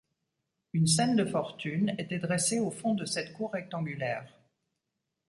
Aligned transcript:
Une 0.73 0.87
scène 0.87 1.15
de 1.15 1.25
fortune 1.25 1.93
était 1.99 2.17
dressée 2.17 2.57
au 2.59 2.71
fond 2.71 2.95
de 2.95 3.05
cette 3.05 3.33
cour 3.33 3.51
rectangulaire. 3.53 4.25